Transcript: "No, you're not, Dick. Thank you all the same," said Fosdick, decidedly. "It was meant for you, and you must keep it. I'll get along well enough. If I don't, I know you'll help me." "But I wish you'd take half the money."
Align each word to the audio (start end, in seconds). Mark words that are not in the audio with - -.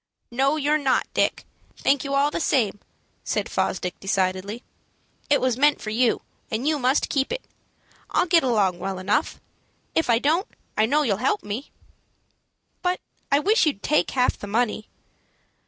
"No, 0.31 0.55
you're 0.55 0.79
not, 0.79 1.05
Dick. 1.13 1.45
Thank 1.77 2.03
you 2.03 2.15
all 2.15 2.31
the 2.31 2.39
same," 2.39 2.79
said 3.23 3.47
Fosdick, 3.47 3.99
decidedly. 3.99 4.63
"It 5.29 5.39
was 5.39 5.59
meant 5.59 5.79
for 5.79 5.91
you, 5.91 6.23
and 6.49 6.67
you 6.67 6.79
must 6.79 7.07
keep 7.07 7.31
it. 7.31 7.43
I'll 8.09 8.25
get 8.25 8.41
along 8.41 8.79
well 8.79 8.97
enough. 8.97 9.39
If 9.93 10.09
I 10.09 10.17
don't, 10.17 10.47
I 10.75 10.87
know 10.87 11.03
you'll 11.03 11.17
help 11.17 11.43
me." 11.43 11.69
"But 12.81 12.99
I 13.31 13.37
wish 13.37 13.67
you'd 13.67 13.83
take 13.83 14.09
half 14.09 14.39
the 14.39 14.47
money." 14.47 14.87